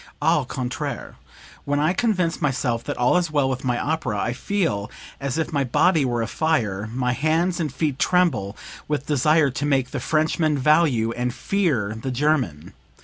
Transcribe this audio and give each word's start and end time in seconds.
Au 0.19 0.45
contraire 0.45 1.15
when 1.63 1.79
I 1.79 1.93
convince 1.93 2.41
myself 2.41 2.83
that 2.85 2.97
all 2.97 3.17
is 3.17 3.29
well 3.29 3.47
with 3.47 3.63
my 3.63 3.77
opera, 3.77 4.19
I 4.19 4.33
feel 4.33 4.89
as 5.19 5.37
if 5.37 5.53
my 5.53 5.63
body 5.63 6.05
were 6.05 6.23
afire 6.23 6.89
my 6.91 7.13
hands 7.13 7.59
and 7.59 7.71
feet 7.71 7.99
tremble 7.99 8.57
with 8.87 9.05
desire 9.05 9.51
to 9.51 9.63
make 9.67 9.91
the 9.91 9.99
Frenchman 9.99 10.57
value 10.57 11.11
and 11.11 11.31
fear 11.35 11.93
the 12.01 12.09
German. 12.09 12.73